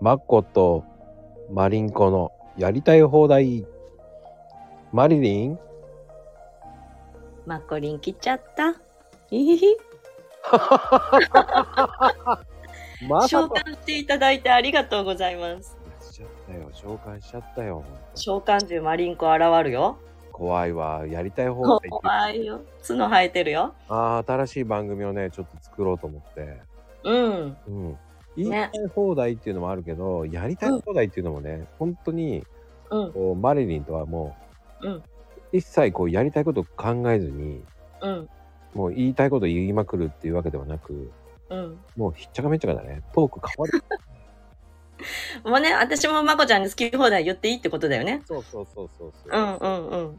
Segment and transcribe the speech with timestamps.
[0.00, 0.84] マッコと
[1.50, 3.66] マリンコのやりたい放題。
[4.92, 5.58] マリリン？
[7.46, 8.70] マッコリン来ちゃった。
[9.30, 9.66] いひひ。
[13.28, 13.44] 召。
[13.46, 15.76] 喚していただいてありがとうございます。
[16.00, 16.68] しちゃったよ。
[16.72, 17.82] 召喚しちゃったよ。
[18.14, 19.98] 召喚獣マリンコ現るよ。
[20.30, 21.06] 怖いわ。
[21.08, 21.90] やりたい放題。
[21.90, 22.60] 怖いよ。
[22.86, 23.74] 角生えてるよ。
[23.88, 26.60] ああ、新しい番組をね、ちょっと作ろうと思って。
[27.02, 27.56] うん。
[27.66, 27.98] うん。
[28.38, 32.44] 言いたい放題っていうのもあるけど、やりたい放題っていうのもね、本当に、
[32.90, 33.12] うん。
[33.12, 34.36] こう、マリリンとはも
[34.82, 35.02] う、うん。
[35.52, 37.62] 一切こう、やりたいことを考えずに、
[38.00, 38.28] うん。
[38.74, 41.10] もう言いたいこと言いまくるっていうわけではなく、
[41.50, 41.78] うん。
[41.96, 43.02] もうひっちゃかめっちゃかだね。
[43.12, 43.82] トーク変わる。
[45.50, 48.22] もうね、私もまこちゃんに好き放題言っていいってことだよね。
[48.24, 49.30] そうそうそうそうそう。
[49.30, 50.16] うんうんうん。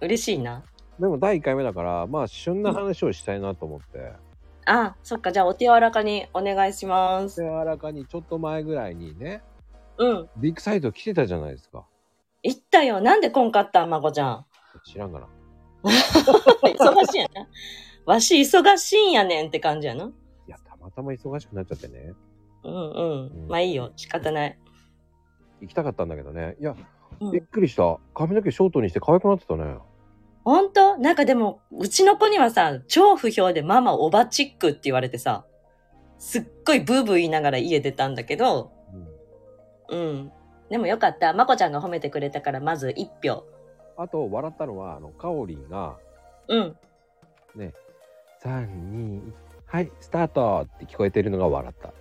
[0.00, 0.62] 嬉しいな。
[1.00, 4.12] でも第1回目だから、まあ旬な話をしたいなと思って、
[4.66, 5.32] あ、そっか。
[5.32, 7.40] じゃあお手柔らかにお願いします。
[7.42, 9.42] 柔らかにちょっと前ぐらいにね、
[9.98, 10.28] うん。
[10.36, 11.86] ビッグサイト来てたじゃないですか。
[12.42, 13.00] 行ったよ。
[13.00, 14.46] なんで来んかったんまこちゃん。
[14.84, 15.28] 知らんかな。
[15.86, 17.48] 忙しいやな。
[18.04, 20.04] わし忙しいんやねんって感じやな。
[20.04, 20.10] い
[20.48, 22.14] や、たまたま忙しくなっちゃってね。
[22.64, 23.48] うんうんうん。
[23.48, 23.92] まあいいよ。
[23.96, 24.58] 仕方ない。
[25.60, 26.56] 行きたかったんだけどね。
[26.60, 26.74] いや、
[27.20, 27.98] うんびっくりした。
[28.14, 29.78] 髪の毛ショートにして可愛くなってたね。
[30.46, 35.44] ほんとなんかでも、うちの子にはさ、超不評でママおばチックって言われてさ、
[36.18, 38.70] すっごいブーブー言いながら家出たんだけど、
[39.90, 39.98] うん。
[39.98, 40.32] うん。
[40.70, 41.32] でもよかった。
[41.32, 43.42] まこちゃんが褒めてくれたから、まず一票。
[43.96, 45.96] あと、笑ったのは、あの、カオリンが、
[46.46, 46.76] うん。
[47.56, 47.74] ね、
[48.44, 49.20] 3、2、
[49.66, 51.92] はい、スタートって聞こえてるのが笑った。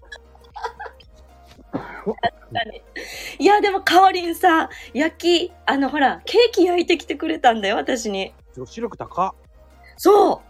[3.38, 8.32] いや、でもかおりんさ、焼き、あのほら、ケーキ焼いてきてくれたんだよ、私に。
[8.54, 9.34] 女子力高っ。
[9.96, 10.40] そう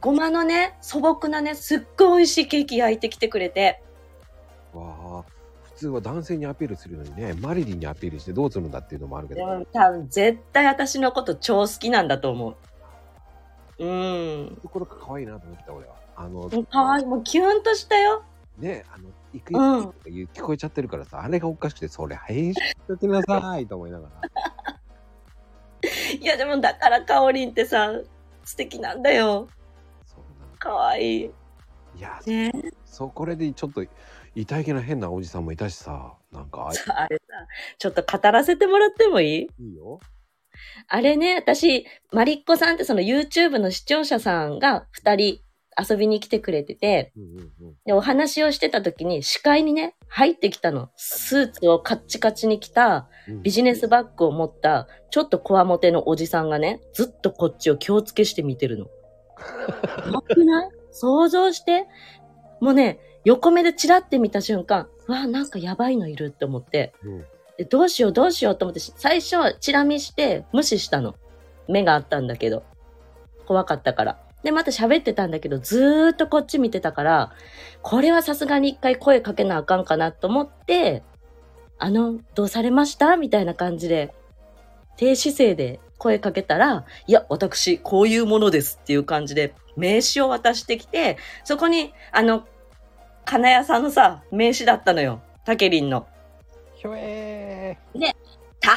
[0.00, 3.82] ごまのね、素朴なね、すっごい美味しいケーキ焼いてきてくれて。
[4.74, 5.24] わあ、
[5.62, 9.40] 普通は男性にアピールするのにね、マリリンにアピールしてどうするんだっていうのもあるけど。
[9.40, 12.56] でも多分絶対私のこと超好きなんだと思
[13.78, 13.84] う。
[13.84, 14.58] うん。
[14.60, 15.94] ところが可愛いなと思った俺は。
[16.16, 17.06] あの、もうかわいい。
[17.06, 18.24] もうキュンとしたよ。
[18.58, 24.80] ね、あの、行くうんよって言う聞こえちゃってるからさ、あれがおかしくて、それ編集してくださいと思いながら。
[26.20, 27.92] いやでもだからかおりんってさ、
[28.44, 29.48] 素敵なんだよ。
[30.06, 31.24] そうなんかわいい。
[31.24, 32.52] いや、ね
[32.84, 33.84] そう、これでちょっと、
[34.34, 37.22] 痛い気な変なおじさんもいたしさ、なんか、ああれさ、
[37.78, 39.48] ちょっと語らせてもらってもいい？
[39.58, 40.00] いいよ。
[40.88, 45.40] あれね、私、マリッコさんってその YouTube の視聴者さんが二人
[45.78, 47.12] 遊びに来てくれてて。
[47.86, 50.90] で、お話をしてた時に視界にね、入ってきたの。
[50.96, 58.86] スーツをカッチカチに着た、うんビジネスバッグを持った、ちょっとこわもてのおじさんがね、ずっとこっちを気をつけして見てるの。
[60.06, 60.70] やばくない？
[60.90, 61.86] 想像して？
[62.60, 67.24] もうね、横目でチラって見た瞬間、うわ、なんかやばいのいるって思って、うん
[67.58, 71.14] でどうしようどうしようと思って、最初はチラ見して無視したの。
[71.68, 72.64] 目があったんだけど。
[73.46, 74.21] 怖かったから。
[74.42, 77.32] で、また喋ってたんだけど、ずーっとこっち見てたから、
[77.82, 81.02] これはさすがに一回声かけなあかんかなと思って、
[81.78, 84.14] あの、どうされましたみたいな感じで、
[84.96, 92.46] 低姿勢で声かけたら、いや、私、こういうものですっていう感じで、名刺を渡してきて、そこに、あの、
[93.24, 95.22] 金谷さんのさ、名刺だったのよ。
[95.44, 96.06] タケリンの。
[96.74, 98.76] ひょえタケ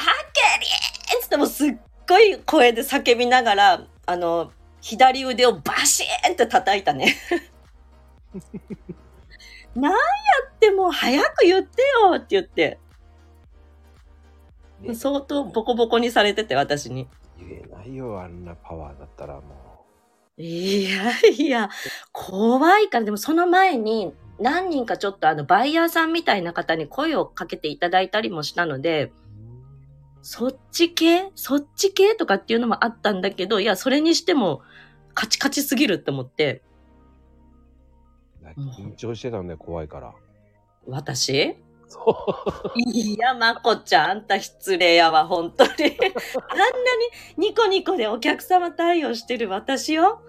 [0.60, 1.76] リンつってもうすっ
[2.08, 4.52] ごい声で叫びながら、あの、
[4.86, 7.16] 左腕をバシーンって叩いたね。
[9.74, 9.98] なんや
[10.48, 17.08] ってもう早く言ってよって言って、ー、ね、相当ボコボコにされてて、私に。
[17.36, 19.42] 言えないよ、あんなパワーだったらも
[20.38, 21.68] いやいや、
[22.12, 29.12] 怖いから、でもその前に何人かちょっとあのバイヤーさんみたいな方に声をかけていただいたりもしたので、う。
[30.28, 31.30] そっち系？
[31.36, 34.60] そっち系とかっていうのもあったんだけど、いや、それにしても
[35.14, 36.64] カチカチすぎるって思って、
[38.56, 40.12] 緊張してたんだよ、怖いから。
[40.88, 41.54] 私？
[41.86, 42.26] そ
[42.74, 45.70] いや、まこちゃん、あんた失礼やわ、本当に。
[45.70, 45.96] あんなに
[47.36, 50.20] ニコニコでお客様対応してる私よ。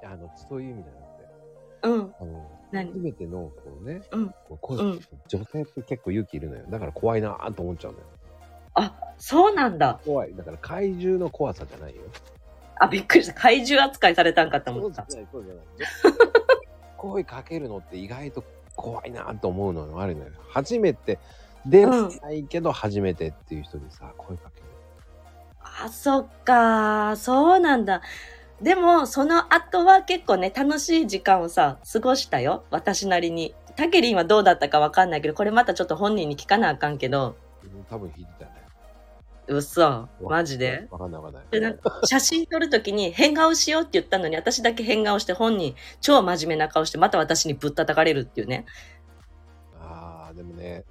[0.00, 0.06] う。
[0.06, 2.14] あの、そういう意味じゃなくて、うん。
[2.20, 2.92] あの、何？
[2.92, 6.66] 初めての、こうね、うんこう女性って結構勇気いるのよ。
[6.70, 8.08] だから怖いなーと思っちゃうんだよ。
[8.78, 10.00] あ、そうなんだ。
[10.04, 10.34] 怖い。
[10.34, 12.02] だから怪獣の怖さじゃないよ。
[12.78, 13.34] あ、びっくりした。
[13.34, 15.04] 怪獣扱いされたんかと思った。
[15.08, 15.64] そうじゃない、そうじゃない。
[16.96, 18.44] 声かけるのって意外と
[18.76, 20.30] 怖いなと思うのもあるのよ。
[20.48, 21.18] 初めて、
[21.66, 24.66] ではないけど初めてっていう人にさ、声かける。
[25.60, 27.16] あ、そっか。
[27.16, 28.02] そうなんだ。
[28.62, 32.64] でも、その後は結構ね、楽しい時間をさ、過ごしたよ。
[32.70, 33.54] 私なりに。
[33.76, 38.46] タケリンはどうだったかわかんないけど、これまたちょっと本人に聞かなあかんけど、うん多分弾いてた
[39.48, 39.58] よね。
[39.58, 40.86] 嘘マジで？
[40.90, 41.44] わかんないわかんない。
[41.50, 48.66] でなんか写真撮るときに変顔しようって言ったのに、私だけ変顔して本人超真面目な顔して、また私にぶったたかれるっていうね。
[49.80, 50.84] ああ、でもね、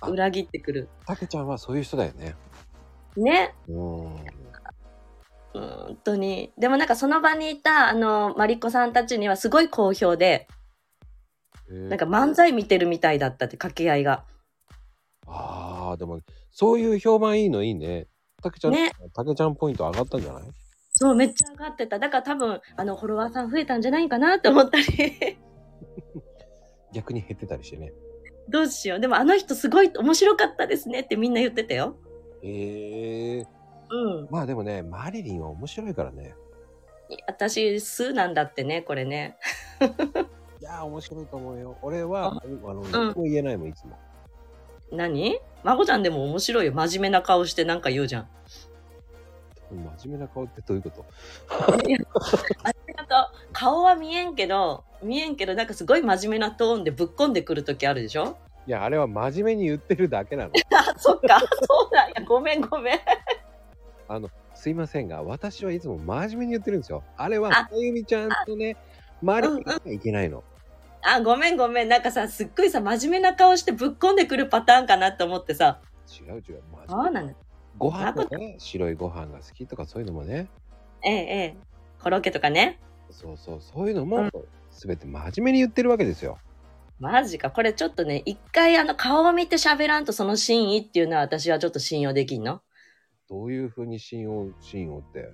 [0.00, 0.88] あ裏切ってくる。
[1.06, 2.34] たけちゃんはそういう人だよね。
[3.16, 3.54] ね。
[3.68, 3.74] うん。
[5.52, 6.52] 本当に。
[6.58, 10.48] でもなんかその場にいた、あの、マリコさんたちにはすごい好評で、
[11.70, 14.24] ななんか漫才見てるみたいだったって掛け合いが。
[15.26, 15.63] ああ、
[15.96, 16.20] でも、
[16.50, 18.06] そういう評判いいのいいね。
[18.42, 20.42] たけちゃん、ねたけちゃんポイント上がったんじゃない？
[20.92, 21.98] そう、めっちゃ上がってた。
[21.98, 24.84] だから多分、あの、フォロワーさん増えたんじゃないかなって思ったり。
[26.92, 27.92] 逆に減ってたりしてね。
[28.48, 29.00] どうしよう。
[29.00, 31.96] でもあの人すごい面白かったですねってみんな言ってたよ。
[32.42, 33.46] へえ。
[33.90, 34.28] うん。
[34.30, 36.34] まあでもね、マリリンは面白いからね。
[37.26, 39.36] 私、スーなんだってね、これね。
[40.60, 41.76] いやー、面白いと思うよ。
[41.82, 43.96] 俺は、あの、ん何も言えないもん、いつも。
[44.92, 45.38] 何？
[45.62, 46.72] まこちゃんでも面白いよ。
[46.72, 48.28] 真面目な顔してなんか言うじゃん。
[49.70, 51.04] 真面目な顔ってどういうこと？
[53.52, 58.36] 顔は見えんけど、見えんけど、なんかすごい真面目なトーンでぶっこんでくるときあるでしょ？
[58.66, 60.50] いや、あれは真面目に言ってるだけなの。
[60.74, 61.38] あ、 そっか。
[61.40, 62.14] そうなんや。
[62.26, 63.00] ごめんごめん。
[64.08, 67.02] あの、すいませんが、私はいつも真面目に言ってるんですよ。
[67.16, 68.76] あれは、ああゆみちゃんとね、
[69.22, 70.44] マリリンがいけないの。
[71.06, 71.88] あ、ごめんごめん。
[71.88, 75.80] なんかさ、すっごいさ、真面目な顔してぶっこんでくるパターンかなって思ってさ。
[76.08, 76.62] 違う違う。
[76.72, 77.34] 真そうなんだ。
[77.76, 80.48] ご飯もね、白いご飯が好きとかそういうのもね。
[81.04, 81.56] ええ、ええ。
[82.02, 82.80] コロッケとかね。
[83.10, 84.30] そうそう、そういうのうも、
[84.70, 86.38] すべて真面目に言ってるわけですよ。
[87.00, 87.50] マジか。
[87.50, 92.62] これちょっとね、一回あの顔を見て喋らんとその真意っていうのは私はちょっと信用できんの？
[93.28, 95.28] どういうふうに信用、信用って？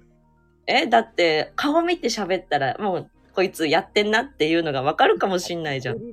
[0.66, 5.98] え、だって顔見て喋ったらもうこいつやってんなっていうのがわかるかもしんないじゃん。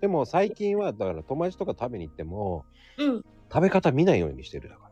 [0.00, 2.64] でも最近は、だから友達とか食べに行っても、
[2.98, 3.22] うん。
[3.50, 4.88] 食べ方見ないようにしてるだか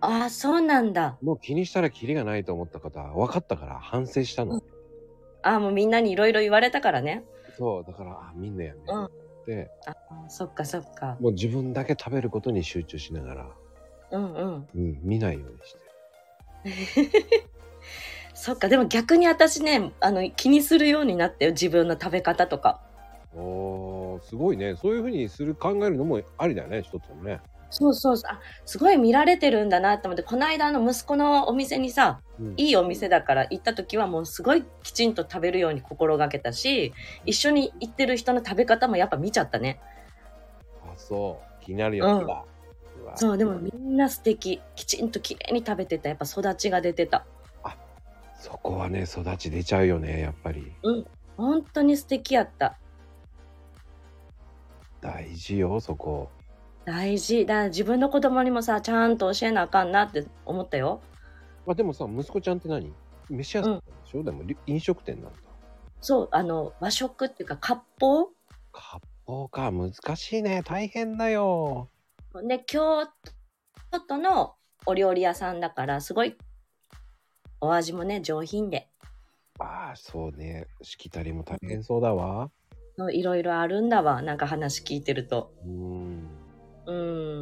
[0.00, 0.08] ら。
[0.22, 1.18] ああ、そうなんだ。
[1.22, 4.54] もう気にしたらキリがないと思った方は分かったから反省したの。
[4.54, 4.62] うん
[5.42, 7.24] ああ、もうみんなにいろいろ言われたからね。
[7.56, 9.08] そう、だから、あ、みんなやめうん
[9.46, 11.16] て、ああ、そっかそっか。
[11.20, 13.50] もう自分だけ食べることに集中しながら、
[14.12, 14.68] うんうん。
[14.74, 15.78] うん、見ないようにして。
[18.34, 21.52] そっか、でも逆に私ね、あの、気にするようになったよ。
[21.52, 22.80] 自分の食べ方とか。
[23.34, 24.76] おー、すごいね。
[24.76, 27.40] そういうふうにする、考えるのもありだよね、一つもね。
[27.70, 28.30] そうそうそう。
[28.32, 36.92] あ、すごい見られてるんだなって思って、この間あの息子のお店にさ、うん、いいお店だから行った時はもうすごいきちんと食べるように心がけたし、
[37.26, 39.80] 一緒に行ってる人の食べ方もやっぱ見ちゃったね。
[40.84, 41.64] あ、そう。
[41.64, 42.49] 気になるよ、うん
[43.16, 44.60] そう、でもみんな素敵。
[44.76, 46.08] きちんと綺麗に食べてた。
[46.08, 47.26] やっぱ育ちが出てた。
[48.38, 50.72] そこはね、育ち出ちゃうよね、やっぱり。
[51.36, 52.78] 本当に素敵やった。
[55.02, 56.30] 大事よ、そこ。
[56.86, 57.44] 大事。
[57.44, 61.02] だから自分の子供にもさ、ちゃんと教えなあかんなって思ったよ。
[61.66, 62.94] まあでもさ、息子ちゃんって何？
[63.28, 65.38] 飯屋さんでしょ、でもり飲食店なんだ。
[66.00, 68.28] そう、あの、和食っていうか、割烹？
[68.72, 70.62] 割烹か、難しいね。
[70.64, 71.90] 大変だよ。
[72.42, 73.06] ね、京
[74.08, 74.54] 都の
[74.86, 76.36] お料理屋さんだから、すごい、
[77.60, 78.88] お味もね、上品で。
[79.58, 80.66] ああ、そうね。
[80.82, 82.50] しきたりも大変そうだわ。
[83.12, 84.22] いろいろあるんだわ。
[84.22, 85.52] なんか話聞いてると。
[85.64, 86.28] うん。
[86.86, 86.92] う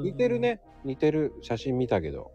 [0.00, 0.02] ん。
[0.04, 0.38] 似てる。
[0.38, 0.60] ね。
[0.84, 2.30] 似てる写真見たけど。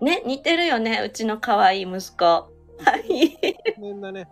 [0.00, 1.02] ね、似てるよね。
[1.04, 2.24] うちの可愛い息子。
[2.24, 2.50] は
[3.08, 3.36] い。
[3.78, 4.28] みんなね。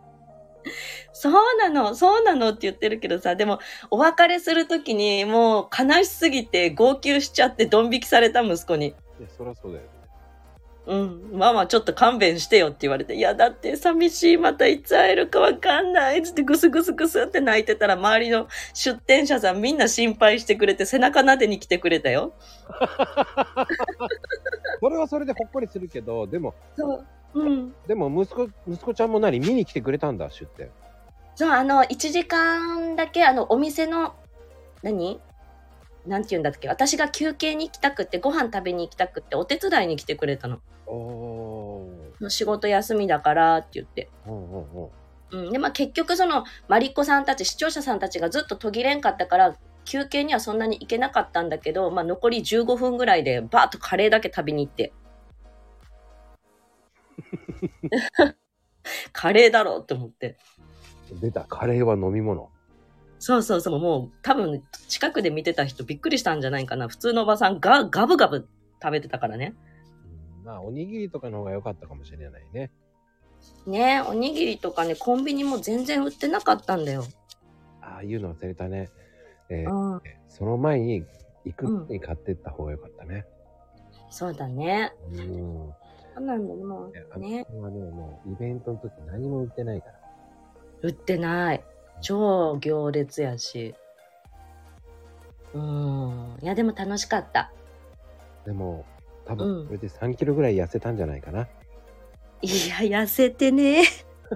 [1.13, 8.89] そうなの、そうなのって言ってるけどさ、でも、お別れするときに、もう悲しすぎて号泣しちゃってドン引きされた息子に。
[8.89, 9.91] いや、そりゃそうだよね。
[10.87, 22.35] うん、ママちょっと勘弁してよって言われて、いや、だって寂しい、またいつ会えるかわかんない、つってグスグスグスって泣いてたら、周りの出店者さんみんな心配してくれて、背中撫でに来てくれたよ。
[24.81, 27.03] それはそれでほっこりするけど、でも、そ
[27.35, 27.41] う。
[27.41, 27.75] うん。
[27.87, 29.41] でも息子、息子ちゃんも何？
[29.41, 30.71] 見に来てくれたんだ、出店。
[31.35, 34.15] そう、あの、1時間だけ、あの、お店の、
[34.83, 35.21] 何？
[36.07, 36.69] なんて言うんだっけ？
[36.69, 40.61] 私が休憩に行きたくって、ご飯食べに行きたくって、お手伝いに来てくれたの。
[42.29, 44.09] 仕事休みだからって言って。
[44.27, 44.91] うんうん
[45.33, 45.47] うん。
[45.47, 45.53] うん。
[45.53, 54.93] で、まあ結局その、マリッコさんたち、視聴者さんたちがずっと途切れんかったから、休憩にはそんなに行けなかったんだけど、まあ残り15分ぐらいで、バーッとカレーだけ食べに行って。
[59.13, 60.37] カレーだろうって思って。
[61.21, 62.51] 出た、カレーは飲み物。
[63.19, 66.89] そうそうそう、もう多分近くで見てた人びっくりしたんじゃないかな。
[66.89, 68.49] 普通のおばさんがガブガブ
[68.83, 69.55] 食べてたからね。
[70.41, 72.71] うんまあ、おにぎりとかの方が良かったかもしれないね。
[73.67, 77.05] ねおにぎりとかね、コンビニも全然売ってなかったんだよ。
[77.81, 78.91] ああ、言うの忘れたね。
[79.49, 80.03] えーうん。
[80.29, 81.05] その前に
[81.45, 83.25] 行く前に買ってった方がよかったね。
[84.11, 84.93] そうだね。
[85.13, 85.73] うん。
[86.15, 87.19] そうなんだよ、もう。
[87.19, 87.47] ね。
[87.61, 89.95] はね、もうイベントの時何も売ってないから。
[90.83, 91.65] 売ってない。
[92.01, 93.75] 超行列やし。
[95.55, 96.37] うん。
[96.43, 97.53] いや、でも楽しかった。
[98.45, 98.85] でも、
[99.25, 101.49] 多うん分これで3キロぐらい痩せたんじゃないかな。
[102.43, 102.49] い
[102.91, 103.83] や、痩せてね。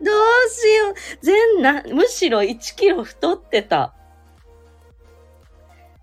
[0.00, 0.94] どうしよう。
[1.20, 3.94] 全な、むしろ1キロ太ってた。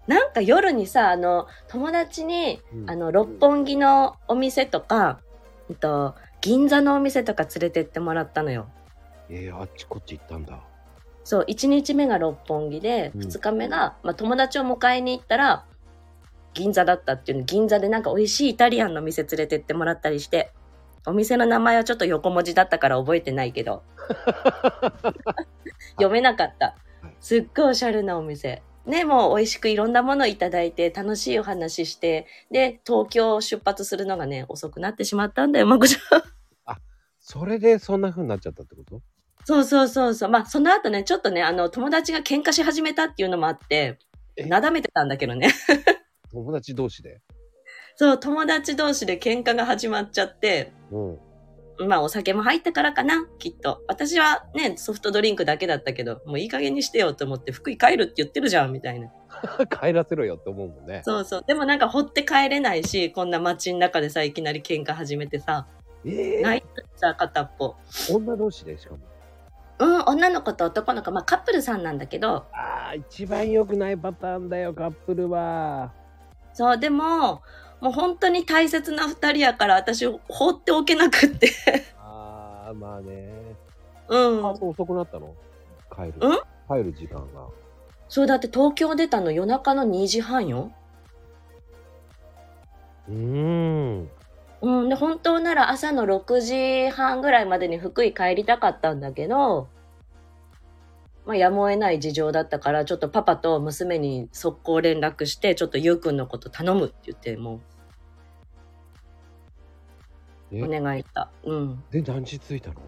[0.08, 5.20] なんか夜にさ、あの、友達に、うんあの、六本木のお店とか、
[5.70, 8.70] うんと、銀座のお店とか連れてってもらったのよ。
[9.30, 10.60] えー、あっちこっち行ったんだ。
[11.26, 15.66] そう、1日目が六本木で、うん2日目が、まあ、友達を迎えに行ったら、
[16.54, 20.52] 銀座だったっていうの、銀座でなんか美味しいイタリアンの店連れてってもらったりして、
[21.06, 23.84] お店の名前はちょっと横文字だったから覚えてないけど、
[25.96, 27.16] 読めなかったはい。
[27.20, 28.62] すっごいおしゃれなお店。
[28.88, 36.24] ね、もう美味しくいろんなものいただいて、楽しいお話しして、で、東京を出発するのがね、遅くなってしまったんだよ、まこちゃん。
[37.20, 39.02] それでそんな風になっちゃったってこと？
[39.44, 40.30] そうそうそうそう。
[40.30, 44.00] まあ、その後ね、ちょっとね、あの、友達が喧嘩し始めたっていうのもあって、
[44.38, 44.46] え？
[44.46, 45.54] なだめてたんだけどね。
[46.32, 47.20] 友達同士で？
[47.98, 51.20] そう、友達同士で喧嘩が始まっちゃって、うん。
[51.80, 53.84] まあ、お酒も入ったからかな、きっと。
[53.88, 59.12] 私はね、ソフトドリンクだけだったけど、もういい加減にしてよと思って、福井帰るって言ってるじゃん、みたいな。
[59.70, 61.02] 帰らせろよって思うもんね。
[61.04, 61.44] そうそう。
[61.46, 65.68] でもなんか、掘って帰れないし、こんな街の中でさ、いきなり喧嘩始めてさ、
[66.06, 67.76] ええ泣いてさ、片っぽ。
[68.12, 69.00] 女同士でしかも。
[69.80, 75.92] うん、女の子と男の子、まあ、カップルさんなんだけど、ああ、一番良くないパターンだよ、カップルは。
[76.54, 77.44] そう、でも、
[77.80, 81.52] もう本当に大切な二人やから、私、放っておけなくって。
[82.00, 83.32] ああ、まあね。
[84.08, 84.46] うん。
[84.46, 85.36] あ、遅くなったの？
[85.96, 86.14] 帰る。
[86.20, 86.38] うん？
[86.68, 87.48] 帰る時間が。
[88.10, 90.72] そう、だって東京出たの夜中の2時半よ。
[93.08, 94.10] うーん。
[94.62, 94.90] うん。
[94.90, 99.70] で、本当なら朝の6時半ぐらいまでに福井帰りたかったんだけど、
[101.28, 107.60] まあ、やむを得ない事情だったから、ちょっとパパと娘に速攻連絡して、ちょっとゆうくんのこと頼むって言って、も
[110.52, 110.62] え？
[110.62, 111.30] う、お願いした。
[111.44, 111.84] うん。
[111.92, 112.82] で、何時着いたの？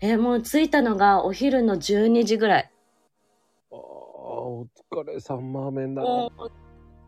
[0.00, 2.70] えーもう着いたのがお昼の12時ぐらい。
[3.72, 6.08] ああ、お疲れ様めんだな。
[6.08, 6.32] も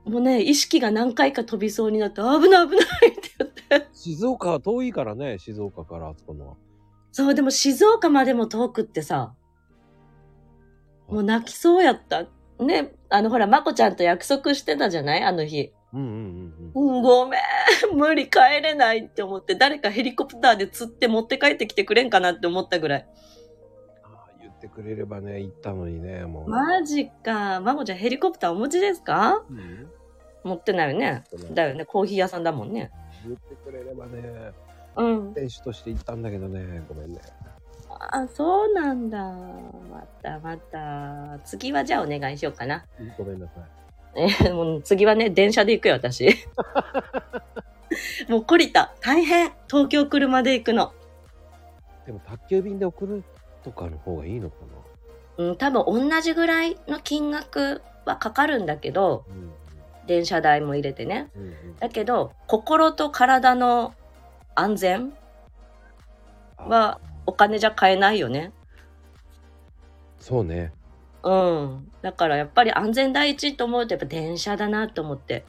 [0.07, 3.51] うもうね、意識が何回か飛びそうになって、危ない危ないって言っ
[3.85, 3.89] て。
[3.93, 6.57] 静岡は遠いからね、静岡からあそこの。
[7.13, 9.37] そう、でも静岡までも遠くってさ、
[11.13, 12.27] もう泣きそうやった。
[12.59, 15.23] ね、あのほら、まこちゃんと約束してたじゃない？
[15.23, 15.73] あの日。
[15.93, 16.97] うんうんうんうん。
[16.97, 17.41] うん、ごめん、
[17.97, 23.09] 無理帰れないって思って、誰かヘリコプターで釣って持って帰ってきてくれんかなって思ったぐらい。
[24.05, 26.49] ああ、言ってくれればね、行ったのにね、もう。
[26.49, 27.61] マジか。
[27.61, 29.45] まこちゃんヘリコプターお持ちですか？
[29.51, 29.91] うん
[30.45, 31.23] 持ってないよね。
[31.53, 31.85] だよね。
[31.85, 32.91] コーヒー屋さんだもんね。
[33.25, 34.51] 言ってくれればね、
[34.97, 35.35] うん。
[35.35, 37.21] 選手として行ったんだけどね、ごめんね。
[38.01, 39.19] あ、そうなんだ。
[39.19, 41.39] またまた。
[41.45, 42.85] 次はじゃあお願いしようかな。
[43.19, 44.47] ごめんなさい。
[44.47, 46.27] え、 もう次はね、電車で行くよ、私。
[48.29, 48.95] もう懲りた。
[49.01, 49.53] 大変。
[49.69, 50.93] 東京車で行くの。
[52.07, 53.25] でも宅急便で送る
[53.63, 54.57] とかの方がいいのか
[55.37, 59.53] なうん、多分同じぐらいの金額はかかるんだけど、うん
[60.07, 61.31] 電車代も入れてね。
[61.37, 63.95] うんうんだけど、心と体の
[64.55, 65.13] 安全
[66.57, 68.53] あはお金じゃ買えないよね。
[70.19, 70.73] そうね。
[71.23, 71.93] うん。
[72.03, 75.45] だからやっぱり安全第一と思うとやっぱ電車だなと思って。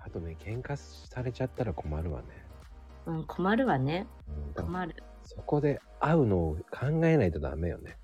[0.00, 2.26] あとね、喧嘩されちゃったら困るわね。
[3.06, 4.06] うん、困るわね。
[4.28, 4.96] うん困る。
[5.24, 7.98] そこで会うのを考えないとダメよね。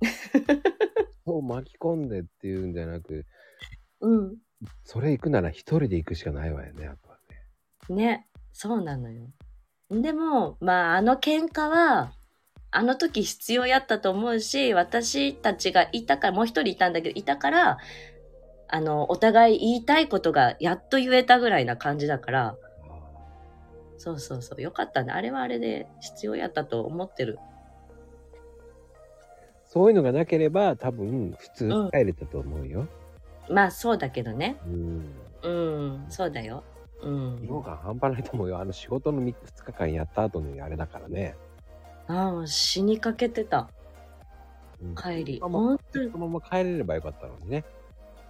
[1.26, 3.26] そう巻き込んでっていうんじゃなく、
[4.00, 4.36] うん。
[4.84, 7.18] それ行くなら一人で行くしかないわよね、あとは
[7.88, 7.94] ね。
[7.94, 8.28] ね。
[8.52, 9.26] そうなのよ。
[9.90, 12.12] でも、まあ、あの喧嘩は、
[12.70, 17.78] あの時必要やったと思うし、私たちがいたから、もう一人いたんだけど、いたから、
[18.68, 22.56] あの、お互い言いたいことがやっと言えたぐらいな感じだから、
[23.96, 25.12] そうそうそう、よかったね。
[25.12, 27.38] あれはあれで必要やったと思ってる。
[29.64, 32.86] そういうのがなければ多分普通うん帰れたと思うよ。
[33.50, 34.56] まあ、そうだけどね。
[34.66, 35.14] うん。
[35.42, 36.62] うん、そうだよ。
[37.02, 37.48] うん疲。
[37.48, 38.58] 労感半端ないと思うよ。
[38.58, 41.36] あの仕事の2日間やった後のあれだからね。
[42.06, 43.68] ああ、死にかけてた。
[44.82, 45.40] うん帰り。
[45.40, 47.64] まあまあ本当にそのまま帰れればよかったのにね。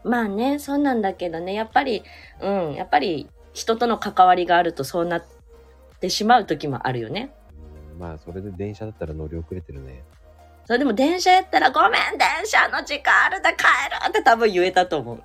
[0.05, 2.03] まあね、そうなんだけどね、やっぱり、
[2.41, 5.25] うん、やっぱり人との関わりがあるとそうなっ
[5.99, 7.31] ってしまう時もあるよね。
[7.93, 10.05] うんまあ、それで電車だったら乗り遅れてるね。
[10.65, 15.23] それでも電車やったら、ごめん、電車の時間あるだ、帰るって多分言えたと思う。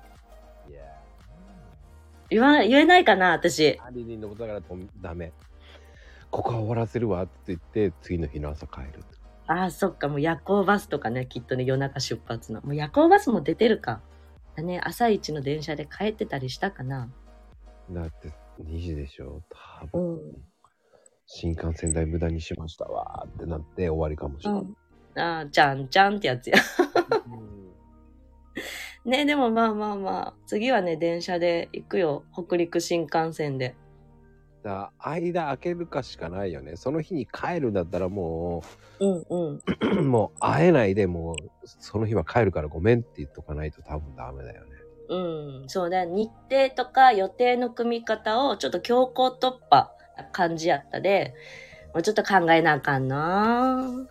[2.34, 3.78] 言わ、言えないかな、私。
[3.92, 5.32] のことだからとダメ。
[6.30, 9.04] ここは終わらせるわって言って、次の日の朝帰る。
[9.46, 12.60] ああ、そっか、もう夜行バスとかね、きっとね、夜中出発の。
[12.62, 14.00] もう夜行バスも出てるか。
[14.56, 17.08] だね、朝一の電車で帰ってたりしたかな。
[17.90, 19.42] だって2時でしょ
[19.92, 20.16] 多う分。
[20.16, 20.18] ん。
[21.26, 24.60] 新幹線代無駄にしましたわーってなって終わりかもしれない。
[24.62, 25.20] うん。
[25.20, 26.56] ああ、じゃんじゃんってやつや。
[29.04, 32.24] ね、でもまあまあまあ、次はね、電車で行くよ。
[32.32, 33.76] 北陸新幹線で。
[34.62, 36.76] だ間開けるかしかないよね。
[36.76, 38.62] その日に帰るんだったらも
[38.98, 39.62] うんうん。
[39.98, 44.70] う、 もう会えないでもう、その日は帰るからごめんって言っとかないと多分ダメだよね。
[45.08, 45.16] う
[45.64, 51.34] ん、そうだ、日程とか予定の組み方をちょっと強行突破な感じやったで、
[51.92, 54.06] もうちょっと考えなあかんな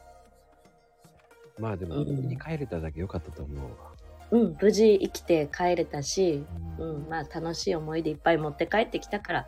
[1.60, 3.93] まあでも、うんに帰れただけ良かったと思うわ。
[4.34, 6.44] うん、無事生きて帰れたし、
[6.80, 9.48] ううんん、まあ楽しい思い出いっぱい持って帰ってきたから、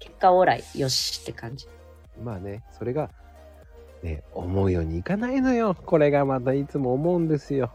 [0.00, 1.68] 結果オーライ、よしって感じ。
[2.20, 3.10] まあね、それが、
[4.02, 5.76] ね、思うようにいかないのよ。
[5.86, 7.72] これがまたいつも思うんですよ。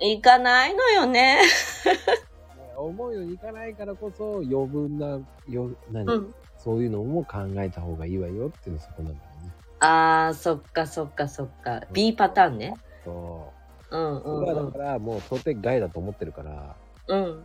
[0.00, 1.42] 行かないのよね。
[2.58, 6.34] ね思うようにいかないからこそ余分な、よ何、うん。
[6.56, 9.52] そういうのも考えた方がいいわよっていうのそこなんだよね。
[9.78, 11.82] あー、そっかそっかそっか。
[11.92, 12.74] B パターンね。
[13.04, 13.57] そう
[13.96, 14.22] んう。
[14.22, 14.78] うんうんそれはだか。
[14.78, 16.76] らもう想定外だと思ってるから、
[17.08, 17.44] うん。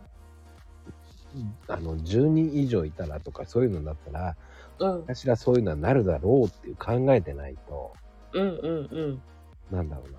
[1.68, 4.36] あの、10人以上いたらとかそういうのだったら、
[4.78, 5.00] うん。
[5.00, 7.92] 私らそういうのはなるだろうっていう考えてないと、
[8.32, 9.22] うんうんうん。
[9.70, 10.18] なんだろうな。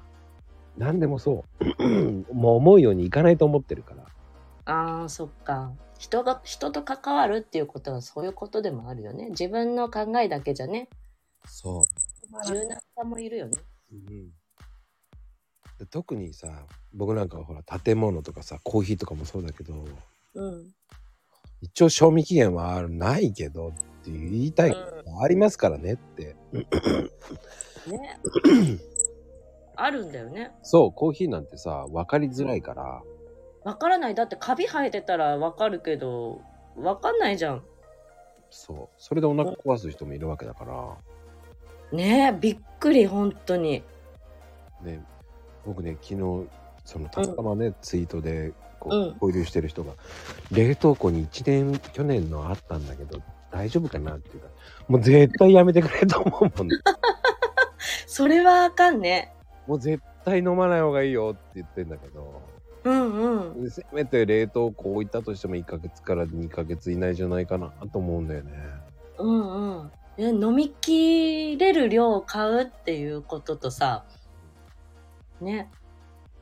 [0.77, 2.33] 何でもそう。
[2.33, 4.03] もう思うようにいかないと思ってるから。
[4.65, 5.71] ああ、そっか。
[5.97, 9.29] 人が、人と関わるっていうことはそういうことでもあるよね。
[9.29, 10.89] 自分の考えだけじゃね、
[11.45, 12.45] そう。
[12.47, 13.57] 柔軟さもいるよね。
[13.91, 14.44] うんで
[15.91, 16.47] 特にさ
[16.93, 19.85] 僕なんかはほら建物とかさコーヒーとかもそうだけど
[20.35, 20.71] うん。
[21.61, 23.71] 一応賞味期限はないけどっ
[24.03, 26.35] て言いたいことがありますからねって、
[27.87, 28.19] ね。
[29.77, 30.51] あるんだよね。
[30.61, 33.01] そうコーヒーなんてさ分かりづらいから
[33.65, 34.15] わからない。
[34.15, 36.39] だってカビ生えてたらわかるけど、
[36.77, 37.63] わかんないじゃん。
[38.51, 40.95] そうそれでお腹壊す人もいるわけだから
[41.91, 43.83] ねえ、びっくり、本当に。
[44.83, 45.03] ね
[45.65, 46.47] 僕ね昨日
[46.85, 49.93] そのたまたまね、ツイートでこう、うん交流してる人が
[50.51, 53.19] 冷凍庫に1年去年のあったんだけど
[53.51, 54.47] 大丈夫かなっていうか
[54.87, 56.77] もう絶対やめてくれと思うもんね
[58.05, 59.33] それはあかんね。
[59.67, 62.41] もう絶対飲まない方がいいよって言ってんだけど
[62.83, 63.71] うんうん。
[63.71, 68.51] せめて冷凍庫置いたとしても1ヶ月から2ヶ月以内じゃないかなと思うんだよね
[69.17, 69.91] うんうん。
[70.17, 74.05] え飲みきれる量を買うっていうこととさ、
[75.41, 75.69] ね。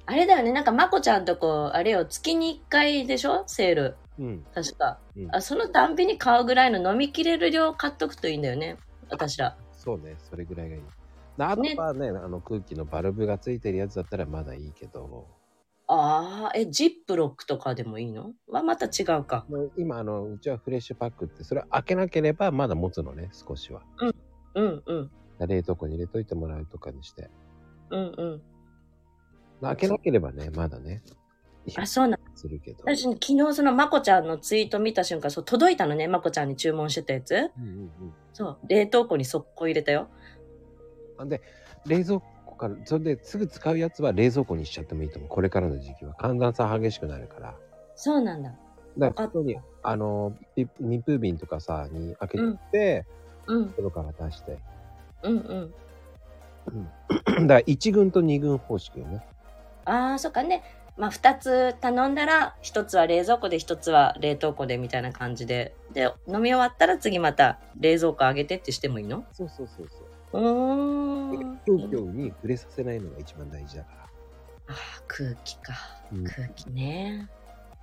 [0.06, 3.44] あれだよね、なんかまこちゃんとこ、あれよ、月に1回でしょ？
[3.48, 3.96] セール。
[4.20, 5.00] うん、確か。
[5.16, 8.78] うんあ、そのたんびに買うぐらいの飲みきれる量買っとくといいんだよね。
[9.10, 9.58] 私ら。
[9.72, 10.82] そうねそれぐらいがいい
[11.38, 15.28] あとはねあの空気のバルブがついてるやつだったらまだいいけど
[15.88, 18.32] ああ、え、ジップロックとかでもいいの？
[18.48, 19.46] はまた違うか。
[19.76, 23.82] 今あのうちはフレッシュパックってそれ開けなければまだ持つのね少しは
[24.56, 25.12] うんうん。
[25.46, 27.30] 冷凍庫に入れといてもらうとかにして
[27.90, 28.42] うんうん。
[29.64, 31.02] まあ開けなければねまだね。
[31.78, 32.20] あ、そうなん。
[32.36, 32.84] するけど。
[32.84, 37.34] 私、昨日そのまこちゃんのツイート見た瞬間、そう、届いたのね、まこちゃんに注文してたやつ。
[37.58, 40.10] うんうんそう、冷凍庫に速攻入れたよ。
[41.20, 41.42] うんで
[41.86, 45.30] 冷蔵庫からそれですぐ使うやつは冷蔵庫にしちゃってもいいと思う。
[45.30, 46.14] これからの時期は。
[46.16, 47.56] 寒暖差激しくなるから。
[47.96, 48.54] そうなんだ。
[48.98, 52.38] だから普通にあのピ密封瓶とかさに開け
[52.72, 53.06] て
[53.48, 54.60] うん、外から出して。
[55.24, 55.74] うん、うん。
[57.26, 59.26] だから1軍と2軍方式よね
[59.86, 60.64] ああ、そっかね。
[60.96, 65.76] まあ、二つ頼んだら、一つは冷蔵庫で、一つは冷凍庫でみたいな感じで。
[65.92, 69.26] で、飲み終わったら次また冷蔵庫上げてってしてもいいの？
[69.34, 69.88] そうそうそう
[70.32, 71.60] そううーん。
[71.66, 74.10] 空気に触れさせないのが一番大事だから、あ
[74.70, 75.74] あ、空気か。
[76.12, 77.28] うん空気ね。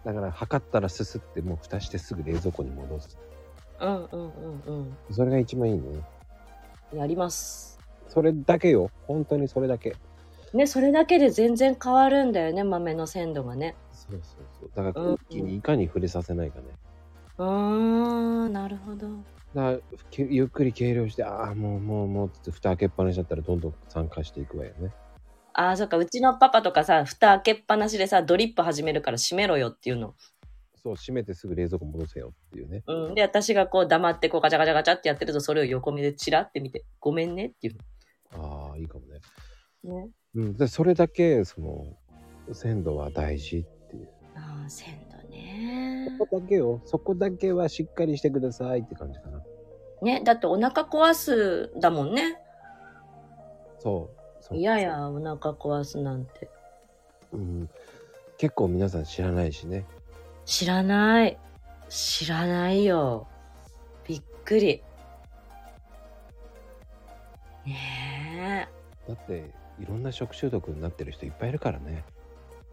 [0.04, 3.18] だから測ったらすすってもう蓋してすぐ冷蔵庫に戻す
[3.80, 5.82] うん、うん、うん、それが一番いいね
[6.92, 6.98] うん。
[6.98, 7.78] やります。
[8.08, 9.96] それだけよ本当にそれだけ
[10.52, 13.76] ね、それだけで全然変わるんだよね、豆の鮮度がね。
[13.92, 16.64] そうそうそうだから空気にいかに触れさせないかね、
[17.38, 19.08] うーん、なるほど。
[19.54, 19.78] だ
[20.16, 24.92] ゆっくり計量してああもうもうもうって蓋開けっぱなしだったらどんどん酸化していくわよね
[25.52, 30.14] ああ、そっか、うちのパパとかさ、蓋開けっぱなしでさ、ドリップ始めるから閉めろよっていうの。
[30.82, 32.82] そう、閉めてすぐ冷蔵庫戻せよっていうね。
[32.86, 33.14] うん。
[33.14, 37.78] で、私がこう黙ってこうガチャガチャガチャってやってると、それを横目でチラって見て、ごめんねっていう。
[38.32, 39.20] ああ、いいかもね。
[39.82, 40.08] ね。
[40.34, 40.56] うん。
[40.56, 41.86] で、それだけ、その、
[42.52, 44.08] 鮮度は大事っていう。
[44.34, 46.08] ああ、鮮度ね。
[46.18, 49.42] そこだけを、そこだけはしっかりしてくださいって感じかな。
[50.02, 52.40] ね、だってお腹壊すだもんね。
[53.78, 54.20] そう。
[54.42, 56.50] そう嫌や、お腹壊すなんて。
[57.32, 57.68] うん。
[58.38, 59.84] 結構皆さん知らないしね。
[60.46, 61.38] 知らない。
[61.88, 63.26] 知らないよ。
[64.06, 64.82] びっくり。
[67.66, 68.68] ね
[69.06, 72.04] だって、いろんな食中毒になってる人いっぱいいるからね。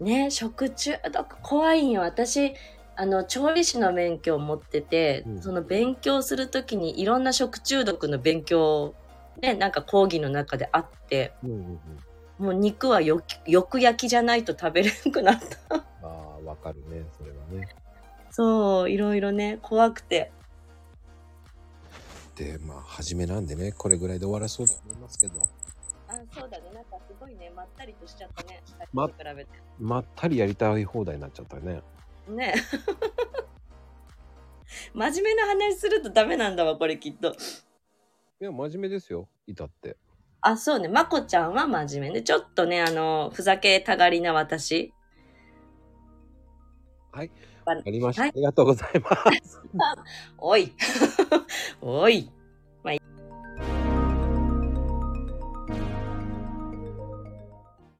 [0.01, 0.03] え。
[0.03, 2.01] ねえ、食中毒怖いんよ。
[2.01, 2.53] 私、
[2.95, 8.93] あの、調理師の免許を持ってて、うんその勉強するときにいろんな食中毒の勉強、
[9.41, 12.45] ね、なんか講義の中であって、うんうんうん。
[12.45, 13.21] もう肉はよ
[13.69, 15.75] く焼きじゃないと食べれなくなった。
[15.75, 17.05] ああ、わかるね。
[17.17, 17.67] それはね。
[18.29, 20.31] そう、いろいろね、怖くて。
[22.35, 25.41] で、まあ、初めなんでね、これぐらいで終わらそうと思いますけど、
[26.07, 26.66] あ、そうだね。
[27.29, 28.61] いね、まったりとしちゃったね。
[28.67, 29.51] 比べて。
[29.79, 31.81] まったりやりたい放題になっちゃったね。
[32.27, 32.53] ね
[34.93, 37.33] 真面目な話するとダメなんだわ、これきっと。
[38.39, 39.97] いや、真面目ですよ、いたって。
[40.41, 40.87] あ、そうね。
[40.87, 44.93] まこちゃんは真面目で、ちょっとね、あの、ふざけたがりな私。
[47.11, 47.31] はい。
[47.65, 48.21] わわかりました。
[48.23, 49.09] はいありがとうございま
[49.43, 49.61] す。
[50.37, 50.73] おい。
[51.81, 52.31] おい。
[52.83, 52.93] まあ